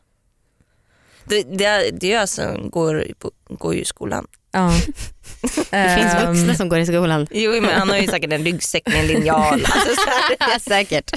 [1.25, 4.27] Det, det, det är alltså, går, på, går ju i skolan.
[4.53, 4.73] Ja.
[5.71, 7.27] Det finns Ehm, vuxna som går i skolan.
[7.31, 9.65] Jo men han har ju säkert en ryggsäck med en linjal.
[9.73, 10.59] Alltså, så här.
[10.59, 11.13] Säkert.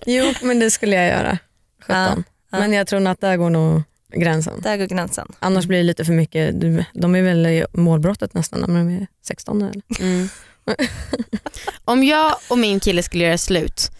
[0.06, 1.38] Jo men det skulle jag göra.
[1.80, 1.96] 17.
[1.96, 2.16] Ja,
[2.50, 2.58] ja.
[2.58, 4.60] Men jag tror att där går nog gränsen.
[4.60, 5.32] Där går gränsen.
[5.38, 6.54] Annars blir det lite för mycket,
[6.94, 9.82] de är väl i målbrottet nästan när de är 16 eller?
[10.00, 10.28] Mm.
[11.84, 13.90] Om jag och min kille skulle göra slut,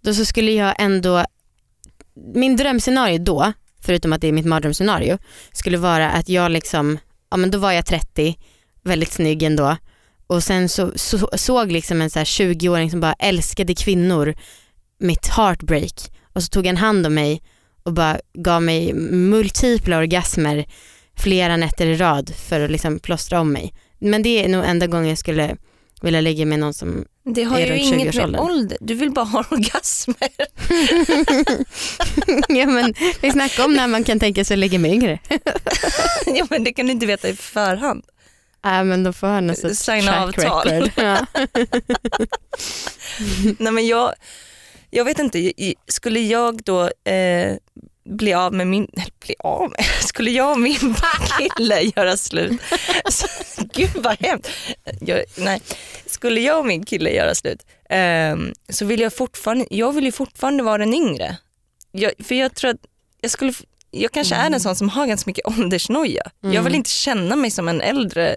[0.00, 1.24] då så skulle jag ändå,
[2.34, 5.18] min drömscenario då, förutom att det är mitt mardrömsscenario,
[5.52, 6.98] skulle vara att jag liksom,
[7.30, 8.38] ja men då var jag 30,
[8.82, 9.76] väldigt snygg ändå
[10.26, 14.34] och sen så, så såg liksom en så här 20-åring som bara älskade kvinnor,
[14.98, 17.42] mitt heartbreak och så tog han hand om mig
[17.82, 20.66] och bara gav mig multipla orgasmer
[21.16, 23.72] flera nätter i rad för att liksom plåstra om mig.
[23.98, 25.56] Men det är nog enda gången jag skulle
[26.04, 28.40] vilja ligga med någon som Det har Är ju runt inget med 20-årsåldern.
[28.40, 30.16] ålder, du vill bara ha orgasmer.
[32.58, 35.18] ja men vi snackar om när man kan tänka sig att ligga med yngre.
[36.26, 38.04] ja, men det kan du inte veta i förhand.
[38.62, 40.68] Ja men då får han alltså Signa avtal.
[40.68, 40.90] record.
[41.04, 41.26] Ja.
[43.58, 44.14] Nej, men jag,
[44.90, 45.52] jag vet inte,
[45.88, 47.56] skulle jag då eh,
[48.04, 50.94] bli av med min, eller bli av med, skulle jag och min
[51.38, 52.60] kille göra slut,
[53.10, 53.26] så,
[53.74, 54.50] gud vad hemskt.
[55.00, 55.60] Jag, nej.
[56.06, 58.36] Skulle jag och min kille göra slut eh,
[58.68, 61.36] så vill jag fortfarande, jag vill ju fortfarande vara den yngre.
[61.92, 62.80] Jag, för jag tror att
[63.20, 63.52] jag skulle,
[63.90, 66.22] jag kanske är en sån som har ganska mycket åldersnoja.
[66.40, 66.74] Jag vill Mm.
[66.74, 68.36] inte känna mig som en äldre,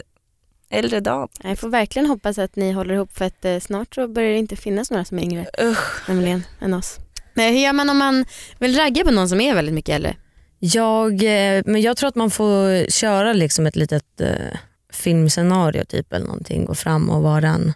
[0.70, 1.28] äldre dam.
[1.42, 4.38] Jag får verkligen hoppas att ni håller ihop för att eh, snart så börjar det
[4.38, 6.08] inte finnas några som är yngre Usch.
[6.08, 6.98] nämligen än oss.
[7.38, 8.24] Men hur gör man om man
[8.58, 10.16] vill ragga på någon som är väldigt mycket äldre?
[10.58, 14.58] Jag, eh, men jag tror att man får köra liksom ett litet eh,
[14.92, 16.64] filmscenario typ eller någonting.
[16.64, 17.72] Gå fram och vara en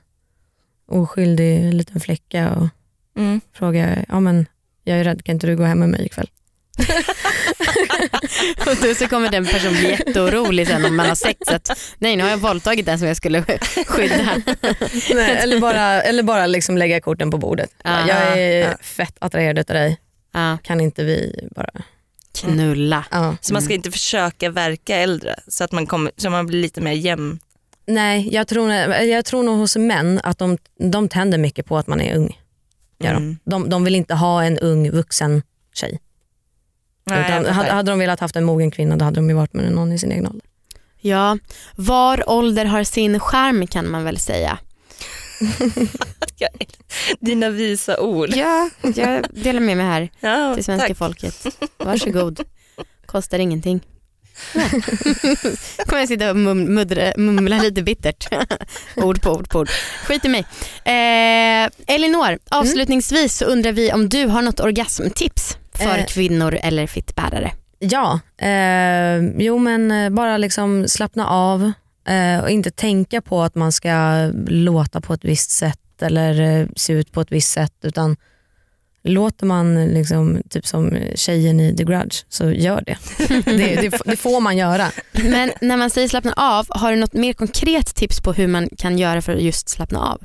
[0.89, 2.69] oskyldig liten flicka och
[3.17, 3.41] Mm.
[3.55, 4.47] fråga, ja men
[4.85, 6.31] jag är rädd, kan inte du gå hem med mig ikväll?
[8.67, 12.17] Och då så kommer den personen bli jätteorolig sen om man har sex att nej
[12.17, 13.43] nu har jag våldtagit den som jag skulle
[13.87, 14.43] skydda.
[15.15, 17.71] Nej, eller bara, eller bara liksom lägga korten på bordet.
[17.85, 18.09] Ja.
[18.09, 18.77] jag är Ja.
[18.81, 19.99] fett attraherad av dig,
[20.33, 21.71] Ja, kan inte vi bara...
[22.41, 23.05] knulla.
[23.11, 23.37] Ja.
[23.41, 26.81] Så man ska inte försöka verka äldre så att man, kommer, så man blir lite
[26.81, 27.39] mer jämn.
[27.87, 31.87] Nej, jag tror, jag tror nog hos män att de, de tänder mycket på att
[31.87, 32.39] man är ung.
[33.05, 33.39] Mm.
[33.45, 35.43] De, de vill inte ha en ung vuxen
[35.75, 35.99] tjej.
[37.05, 39.55] Nej, Utan, hade, hade de velat haft en mogen kvinna då hade de ju varit
[39.55, 40.47] med någon i sin egen ålder.
[41.01, 41.39] Ja,
[41.77, 44.59] var ålder har sin charm kan man väl säga.
[47.21, 48.29] Dina visa ord.
[48.37, 50.97] Ja, jag delar med mig här Ja, till svenska tack.
[50.99, 51.47] folket.
[51.77, 52.41] Varsågod.
[53.07, 53.81] Kostar ingenting.
[54.55, 54.71] Nej.
[55.87, 58.29] kommer jag sitta och mum, muddra, mumla lite bittert.
[58.97, 59.69] ord på ord på ord.
[60.07, 60.45] Skit i mig.
[60.85, 66.05] Eh, Elinor, avslutningsvis så undrar vi om du har något orgasmtips för Eh.
[66.05, 67.53] kvinnor eller fittbärare.
[67.79, 71.73] Ja, eh, jo men eh, bara liksom slappna av
[72.09, 76.67] eh, och inte tänka på att man ska låta på ett visst sätt eller eh,
[76.77, 78.17] se ut på ett visst sätt utan
[79.05, 82.97] låter man liksom, typ som tjejen i The Grudge så gör det.
[83.45, 83.99] det, det.
[84.05, 84.87] Det får man göra.
[85.13, 88.69] Men när man säger slappna av, har du något mer konkret tips på hur man
[88.79, 90.23] kan göra för att just slappna av?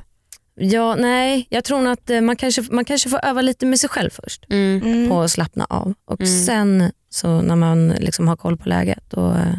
[0.60, 3.90] Ja, nej, jag tror att eh, man kanske, man kanske får öva lite med sig
[3.90, 4.82] själv först Mm.
[4.84, 5.08] Mm.
[5.08, 6.44] på att slappna av och Mm.
[6.46, 9.54] sen så när man liksom har koll på läget och, eh,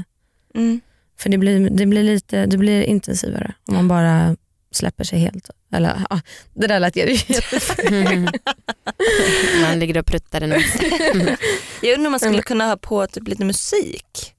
[0.56, 0.82] Mm.
[1.20, 4.36] För det blir, det blir, lite, det blir intensivare om man bara
[4.72, 5.50] släpper sig helt.
[5.74, 6.22] Eller, ja,
[6.54, 7.80] det där lät ju jättefult.
[9.62, 10.50] Man ligger och pruttar en
[11.82, 12.44] Jag undrar om man skulle Mm.
[12.44, 14.34] kunna ha på typ lite musik.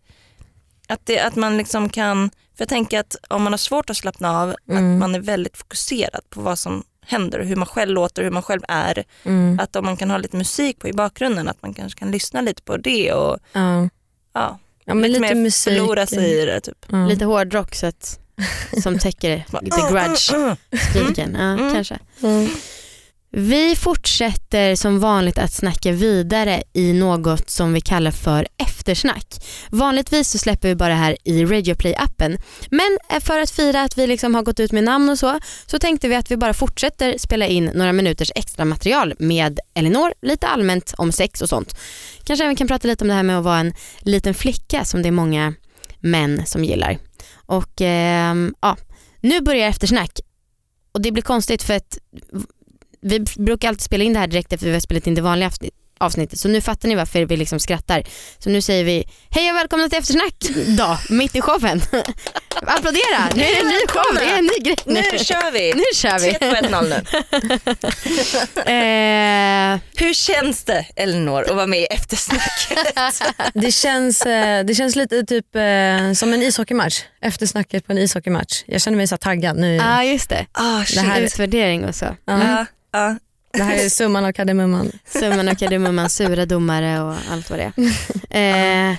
[0.89, 3.97] Att, det, att man liksom kan, för jag tänker att om man har svårt att
[3.97, 4.95] slappna av, Mm.
[4.95, 8.31] att man är väldigt fokuserad på vad som händer och hur man själv låter, hur
[8.31, 9.05] man själv är.
[9.25, 9.61] Mm.
[9.61, 12.41] Att om man kan ha lite musik på i bakgrunden, att man kanske kan lyssna
[12.41, 13.89] lite på det och Ja.
[14.33, 15.73] ja, Ja, men lite, lite, mer musik.
[15.79, 16.61] förlora sig i det.
[16.61, 16.87] Typ.
[16.89, 17.07] Ja.
[17.07, 18.19] Lite hårdrock så att,
[18.83, 20.57] som täcker the grudge
[20.91, 21.37] skriken.
[21.39, 21.75] Ja, Mm.
[21.75, 21.99] kanske.
[23.33, 29.27] Vi fortsätter som vanligt att snacka vidare i något som vi kallar för eftersnack.
[29.71, 32.39] Vanligtvis så släpper vi bara det här i Radioplay-appen.
[32.71, 35.39] Men eh, för att fira att vi liksom har gått ut med namn och så,
[35.67, 40.13] så tänkte vi att vi bara fortsätter spela in några minuters extra material med Elinor,
[40.23, 41.77] lite allmänt om sex och sånt.
[42.25, 45.03] Kanske även kan prata lite om det här med att vara en liten flicka som
[45.03, 45.55] det är många
[46.01, 46.99] män som gillar.
[47.47, 48.77] Och eh, ja,
[49.21, 50.21] nu börjar eftersnack.
[50.93, 51.99] Och det blir konstigt för att
[53.03, 55.49] vi brukar alltid spela in det här direkt efter vi har spelat in det vanliga
[55.49, 56.39] avsnitt- avsnittet.
[56.39, 58.03] Så nu fattar ni varför vi liksom skrattar.
[58.39, 60.35] Så nu säger vi hej och välkomna till eftersnack
[60.79, 61.83] då, mitt i showen.
[62.63, 64.77] Applådera, nu är det en ny show, det är en ny grej.
[64.87, 65.75] Nu kör vi!
[65.75, 66.35] Nu kör vi.
[66.35, 67.05] 3, 2, 1, 0 nu.
[68.73, 73.23] Eh, Hur känns det Elinor att vara med i eftersnacket?
[73.55, 77.03] Det känns, eh, det känns lite typ eh, som en ishockeymatch.
[77.23, 78.63] Eftersnacket på en ishockeymatch.
[78.67, 79.75] Jag känner mig så taggad nu.
[79.75, 82.05] Ja just det, Ah, Det här- utvärdering och så.
[82.05, 83.17] Ja, Ja, ja.
[83.53, 84.93] Det här är summan av kardemumman.
[85.05, 88.91] Summan och kardemumman, sura domare och allt vad det är.
[88.91, 88.97] Eh,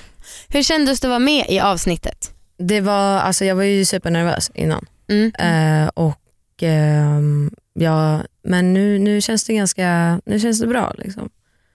[0.48, 2.30] hur kändes det att vara med i avsnittet?
[2.58, 4.86] Det var, alltså jag var ju supernervös innan.
[5.08, 5.32] Mm.
[5.38, 6.22] Eh, och,
[6.62, 10.94] ehm, ja, men nu, nu känns det ganska nu känns det bra.
[10.98, 11.30] Liksom.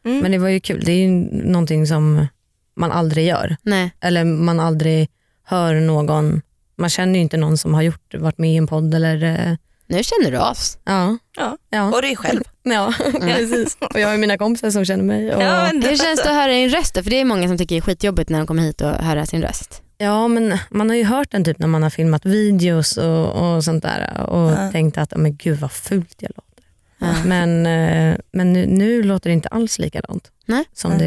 [0.05, 0.19] Mm.
[0.19, 0.81] Men det var ju kul.
[0.85, 2.27] Det är ju någonting som
[2.75, 3.55] man aldrig gör.
[3.61, 3.91] Nej.
[3.99, 5.09] Eller man aldrig
[5.43, 6.41] hör någon,
[6.75, 9.55] man känner ju inte någon som har gjort, varit med i en podd eller eh,
[9.87, 10.77] Nu känner du oss.
[10.83, 11.17] ja.
[11.37, 11.57] Ja.
[11.69, 11.91] Ja.
[11.95, 12.41] Och dig själv.
[12.63, 13.77] ja, precis.
[13.93, 15.35] Och jag har mina kompisar som känner mig.
[15.35, 16.93] Och, Ja, men Hur känns det att höra din röst?
[16.93, 19.25] För det är många som tycker det är skitjobbigt när de kommer hit och höra
[19.25, 19.81] sin röst.
[19.97, 23.63] Ja men man har ju hört den typ när man har filmat videos och, och
[23.63, 24.71] sånt där och Ja.
[24.71, 26.63] tänkt att men gud vad fult jag låter.
[26.97, 27.23] Ja.
[27.25, 30.63] Men, eh, men nu, nu låter det inte alls likadant Nej.
[30.73, 30.99] som Nej.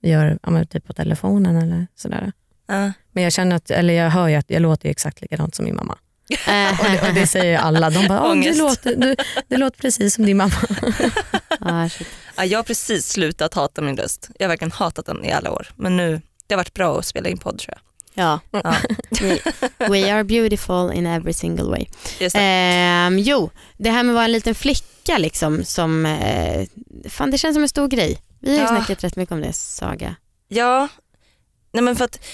[0.00, 2.32] det gör ja, men typ på telefonen eller sådär.
[2.68, 2.92] Ja.
[3.12, 5.64] Men jag känner att, eller jag hör ju att jag låter ju exakt likadant som
[5.64, 5.98] min mamma.
[6.30, 7.90] Eh, Och det, och det säger ju alla.
[7.90, 8.58] De bara, "Åh, du Ångest.
[8.58, 9.16] låter, du,
[9.48, 10.54] du låter precis som din mamma.
[11.60, 12.08] ja, shit.
[12.36, 14.30] Ja, jag har precis slutat hata min röst.
[14.38, 15.68] Jag har verkligen hatat den i alla år.
[15.76, 17.80] Men nu, det har varit bra att spela in podd tror jag.
[18.24, 18.40] ja.
[18.50, 18.74] Ja.
[19.20, 19.38] We,
[19.88, 21.86] we are beautiful in every single way.
[22.18, 22.40] Just det.
[22.42, 26.66] Ehm, jo, det här med att vara en liten flicka liksom som, eh,
[27.10, 28.18] fan det känns som en stor grej.
[28.40, 28.68] Vi har ju Ja.
[28.68, 30.14] snackat rätt mycket om det, Saga.
[30.48, 30.88] Ja,
[31.72, 32.24] nej men för att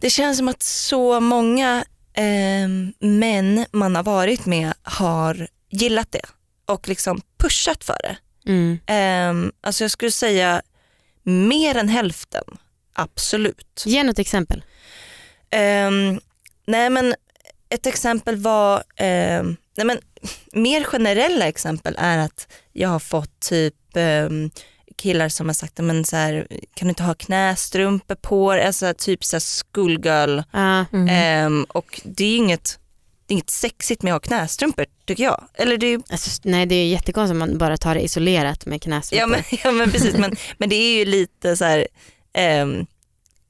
[0.00, 2.68] det känns som att så många eh,
[3.08, 6.26] män man har varit med har gillat det
[6.66, 8.16] och liksom pushat för det.
[8.46, 8.78] Mm.
[8.86, 10.62] Eh, alltså jag skulle säga
[11.22, 12.44] mer än hälften,
[12.92, 13.82] absolut.
[13.86, 14.64] Ge något exempel.
[15.50, 16.20] Ehm,
[16.66, 17.14] nej men
[17.68, 19.98] ett exempel var, ehm, nej men
[20.52, 24.50] mer generella exempel är att jag har fått typ ehm,
[24.96, 28.50] killar som har sagt, men så här, kan du inte ha knästrumpor på?
[28.52, 29.40] Alltså typ så här
[29.72, 30.40] schoolgirl.
[30.52, 30.84] Ja.
[30.92, 31.08] Mm.
[31.08, 32.78] Ehm, och det är inget,
[33.26, 35.44] det är inget sexigt med att ha knästrumpor tycker jag.
[35.54, 38.66] Eller det är, ju- Alltså, nej det är jättekonstigt om man bara tar det isolerat
[38.66, 39.20] med knästrumpor.
[39.20, 41.86] ja, men, ja men precis, men, men det är ju lite så här,
[42.34, 42.86] ehm,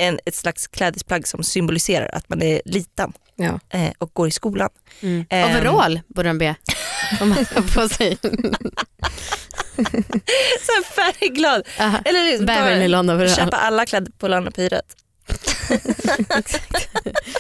[0.03, 3.61] en, ett slags klädesplagg som symboliserar att man är liten Ja.
[3.71, 4.69] eh, och går i skolan.
[5.01, 5.25] Mm.
[5.31, 5.51] Ehm.
[5.51, 6.55] Overall borde de be
[7.21, 8.19] om man på sig.
[10.63, 11.63] Så här färgglad.
[11.81, 11.99] Aha.
[12.05, 14.97] Eller liksom bara köpa alla kläder på Lana Pyret.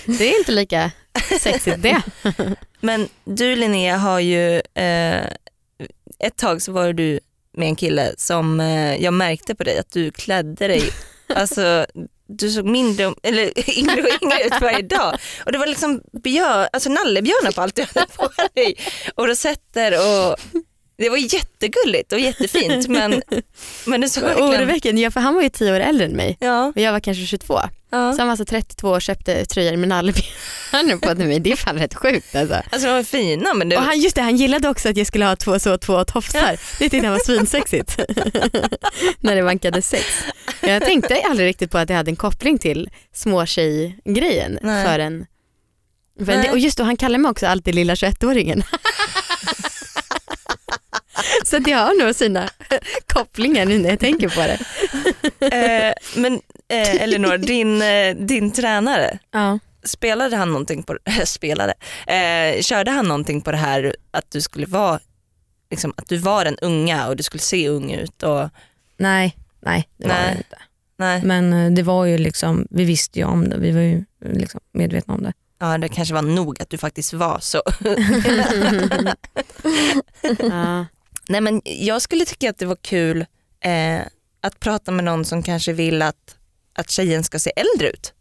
[0.07, 0.90] Det är inte lika
[1.40, 2.03] sexigt det.
[2.81, 5.27] Men du Linnea har ju, eh,
[6.18, 7.20] ett tag så var du
[7.57, 10.83] med en kille som eh, jag märkte på dig att du klädde dig,
[11.35, 11.87] alltså
[12.38, 15.18] du såg mindre, eller yngre och yngre ut varje dag.
[15.45, 18.77] Och det var liksom björ, alltså nallebjörnar på allt du hade på dig
[19.14, 20.37] och rosetter och
[21.02, 23.22] det var jättegulligt och jättefint men,
[23.86, 24.50] men det såg verkligen...
[24.50, 27.00] Oroväckande, ja, för han var ju tio år äldre än mig Ja, och jag var
[27.00, 27.60] kanske 22.
[27.90, 28.12] ja.
[28.12, 31.40] Så han var alltså 32 och köpte tröjor med nallebjörnar på till mig.
[31.40, 32.54] Det är fan rätt sjukt alltså.
[32.54, 35.06] Alltså de var fina men det, Och han, just det, han gillade också att jag
[35.06, 36.58] skulle ha två, så, två tofsar.
[36.78, 37.98] Det tyckte han var svinsexigt.
[39.20, 40.04] När det vankade sex.
[40.60, 44.58] Jag tänkte aldrig riktigt på att det hade en koppling till småtjej-grejen.
[44.62, 44.86] Nej.
[44.86, 45.26] För en,
[46.26, 46.50] för en, Nej.
[46.50, 48.62] och just då, han kallar mig också alltid lilla 21-åringen.
[51.52, 52.48] Så det har nog sina
[53.06, 54.58] kopplingar nu när jag tänker på det.
[55.56, 56.34] eh, men
[56.68, 59.58] eh, Elinor, din, eh, din tränare, Ja.
[59.84, 61.74] spelade han någonting på, spelade,
[62.06, 65.00] eh, körde han någonting på det här att du skulle vara,
[65.70, 68.48] liksom, att du var en unga och du skulle se ung ut och
[68.96, 70.30] Nej, nej det var Nej.
[70.32, 70.56] det inte.
[70.96, 74.04] nej, Men eh, det var ju liksom, vi visste ju om det, vi var ju
[74.24, 75.32] eh, liksom medvetna om det.
[75.60, 77.62] ja det kanske var nog att du faktiskt var så.
[80.50, 80.86] Ja.
[81.28, 83.26] Nej men jag skulle tycka att det var kul
[83.61, 84.00] eh,
[84.40, 86.37] att prata med någon som kanske vill att,
[86.74, 88.12] att tjejen ska se äldre ut.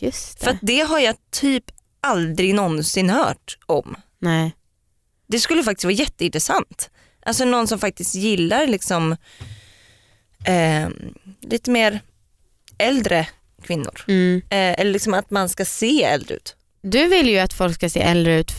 [0.00, 0.52] Just För det.
[0.52, 1.64] att det har jag typ
[2.00, 3.96] aldrig någonsin hört om.
[4.18, 4.52] Nej.
[5.26, 6.90] Det skulle faktiskt vara jätteintressant.
[7.26, 9.16] Alltså någon som faktiskt gillar liksom
[10.46, 10.88] eh,
[11.40, 12.00] lite mer
[12.78, 13.28] äldre
[13.62, 14.04] kvinnor.
[14.08, 14.42] Mm.
[14.50, 16.56] Eh, eller liksom att man ska se äldre ut.
[16.82, 18.52] Du vill ju att folk ska se äldre ut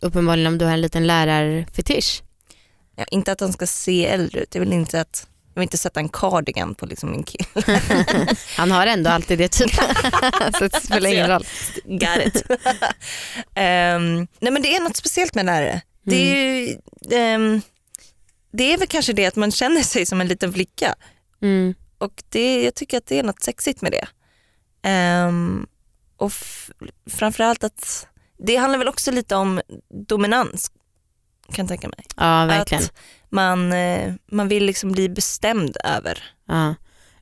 [0.00, 2.22] uppenbarligen om du har en liten lärarfetisch.
[2.96, 4.54] Ja, inte att de ska se äldre ut.
[4.54, 7.46] Jag vill inte, att, jag vill inte sätta en cardigan på liksom min kille.
[8.56, 9.74] Han har ändå alltid det typ.
[10.58, 11.46] så det spelar ingen roll.
[11.84, 12.42] Got it.
[13.54, 15.80] Ehm, nej men det är något speciellt med lärare.
[16.02, 16.76] Det är, ju,
[17.18, 17.60] ehm,
[18.52, 20.94] det är väl kanske det att man känner sig som en liten flicka.
[21.42, 21.74] Mm.
[21.98, 24.06] Och det, jag tycker att det är något sexigt med det.
[24.88, 25.66] Ehm,
[26.16, 26.32] och
[27.10, 28.06] framförallt att
[28.38, 29.60] det handlar väl också lite om
[30.08, 30.70] dominans
[31.52, 32.04] kan tänka mig.
[32.16, 32.84] Ja verkligen.
[32.84, 32.92] Att
[33.30, 36.24] man, eh, man vill liksom bli bestämd över.
[36.48, 36.74] Ja.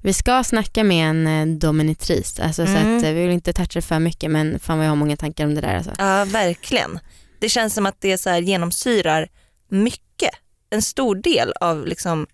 [0.02, 2.96] Vi ska snacka med en eh, dominitris, alltså, så Mm.
[2.96, 5.44] att, eh, vi vill inte toucha för mycket men fan vad jag har många tankar
[5.44, 5.74] om det där.
[5.76, 5.92] Alltså.
[5.98, 6.98] Ja verkligen.
[7.40, 9.28] Det känns som att det så här genomsyrar
[9.68, 10.30] mycket.
[10.70, 12.26] En stor del av liksom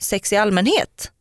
[0.00, 1.12] sex i allmänhet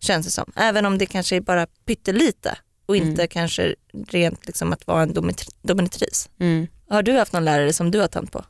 [0.00, 0.52] känns det som.
[0.56, 3.28] Även om det kanske är bara pyttelite och inte Mm.
[3.28, 3.74] kanske
[4.08, 6.28] rent liksom att vara en dominit- dominitris.
[6.40, 6.66] Mm.
[6.88, 8.44] Har du haft någon lärare som du har tänt på?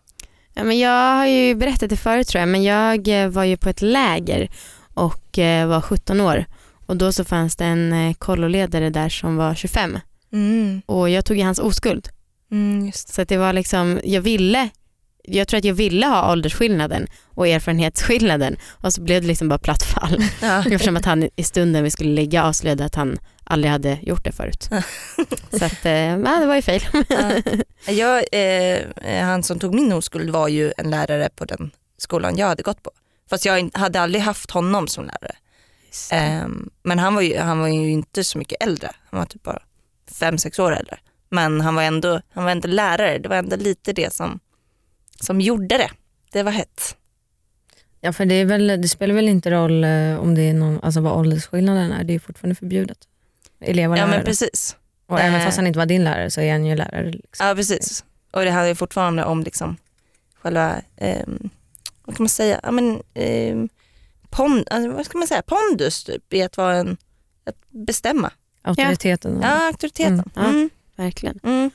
[0.58, 3.56] Ja, men jag har ju berättat det förut tror jag, men jag eh, var ju
[3.56, 4.48] på ett läger
[4.94, 6.44] och eh, var 17 år
[6.86, 9.98] och då så fanns det en eh, kolloledare där som var 25
[10.32, 10.82] Mm.
[10.86, 12.08] och jag tog ju hans oskuld.
[12.50, 12.92] Mm.
[12.92, 14.68] Så det var liksom, jag ville,
[15.24, 19.58] jag tror att jag ville ha åldersskillnaden och erfarenhetsskillnaden och så blev det liksom bara
[19.58, 20.22] platt fall.
[20.42, 20.58] Ja.
[20.70, 23.18] Eftersom att han i stunden vi skulle ligga avslöjade att han
[23.48, 24.68] aldrig hade gjort det förut.
[25.50, 26.82] Så att, eh, ja, det var ju fel.
[27.86, 27.92] Ja.
[27.92, 32.46] Jag, eh, han som tog min oskuld var ju en lärare på den skolan jag
[32.46, 32.90] hade gått på.
[33.30, 35.36] Fast jag hade aldrig haft honom som lärare.
[36.12, 38.90] Ehm, men han var, ju, han var ju inte så mycket äldre.
[39.10, 39.62] Han var typ bara
[40.20, 40.98] fem, sex år äldre.
[41.28, 43.18] Men han var ändå, han var ändå lärare.
[43.18, 44.40] Det var ändå lite det som,
[45.20, 45.90] som gjorde det.
[46.32, 46.96] Det var hett.
[48.00, 50.80] Ja för det, är väl, det spelar väl inte roll eh, om det är någon,
[50.82, 52.98] alltså vad åldersskillnaden är, det är fortfarande förbjudet.
[53.60, 54.16] Elev och Ja lärare.
[54.16, 54.76] men precis.
[55.06, 55.44] och även Eh.
[55.46, 57.10] fast han inte var din lärare så är han ju lärare.
[57.10, 57.46] Liksom.
[57.46, 58.04] Ja precis.
[58.30, 59.76] Och det handlar ju fortfarande om liksom
[60.42, 61.50] själva, ehm,
[62.04, 63.68] vad kan man säga, ja, men, ehm,
[64.30, 66.96] pond, alltså, vad ska man säga, pondus typ i att vara en,
[67.46, 68.30] att bestämma.
[68.62, 69.40] Auktoriteten.
[69.42, 70.12] Ja, auktoriteten.
[70.12, 70.30] Mm.
[70.34, 70.44] Ja.
[70.44, 70.70] Mm.
[70.96, 71.40] Verkligen.
[71.42, 71.70] Mm.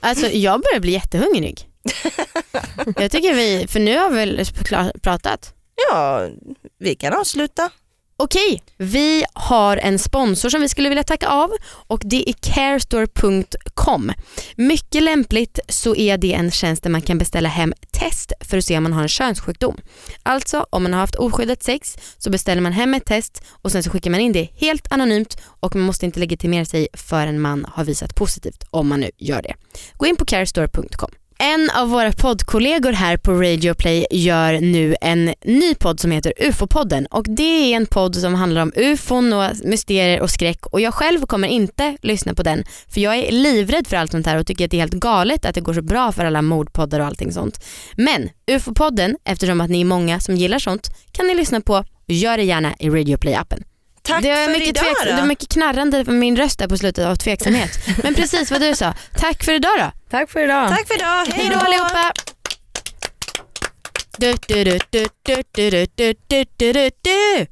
[0.00, 1.68] Alltså jag börjar bli jättehungrig.
[2.96, 4.44] Jag tycker vi, för nu har vi
[5.00, 5.54] pratat.
[5.90, 6.28] Ja,
[6.78, 7.70] vi kan avsluta.
[8.16, 14.12] Okej, vi har en sponsor som vi skulle vilja tacka av och det är carestore.com.
[14.56, 18.64] Mycket lämpligt så är det en tjänst där man kan beställa hem test för att
[18.64, 19.76] se om man har en könssjukdom.
[20.22, 23.82] Alltså om man har haft oskyddat sex så beställer man hem ett test och sen
[23.82, 27.66] så skickar man in det helt anonymt och man måste inte legitimera sig förrän man
[27.68, 29.54] har visat positivt om man nu gör det.
[29.96, 31.10] Gå in på carestore.com.
[31.38, 36.32] En av våra poddkollegor här på Radio Play gör nu en ny podd som heter
[36.36, 40.80] UFO-podden och det är en podd som handlar om ufon och mysterier och skräck och
[40.80, 44.38] jag själv kommer inte lyssna på den för jag är livrädd för allt sånt här
[44.38, 47.00] och tycker att det är helt galet att det går så bra för alla mordpoddar
[47.00, 47.64] och allting sånt.
[47.96, 51.84] Men UFO-podden, eftersom att ni är många som gillar sånt, kan ni lyssna på och
[52.06, 53.62] gör det gärna i Radio Play-appen.
[54.04, 55.10] Tack Det var, för mycket idag då.
[55.10, 57.70] det var mycket knarrande på min röst där på slutet av tveksamhet.
[58.02, 58.94] Men precis vad du sa.
[59.20, 59.90] Tack för idag då.
[60.10, 60.68] Tack för idag.
[60.68, 61.26] Tack för idag.
[61.34, 62.12] Hej då allihopa!
[64.18, 65.86] Du, du, du, du, du, du, du,
[66.28, 67.46] du, du, du, du.